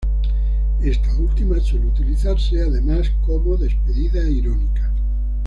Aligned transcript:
Esta 0.81 1.13
última 1.17 1.59
suele 1.59 1.85
utilizarse 1.85 2.59
además 2.59 3.07
como 3.23 3.55
despedida 3.55 4.27
irónica. 4.27 4.89